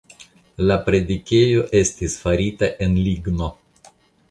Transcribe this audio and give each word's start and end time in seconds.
La 0.69 0.77
predikejo 0.87 1.67
estis 1.81 2.17
farita 2.23 2.73
en 2.87 2.99
ligno. 3.11 3.53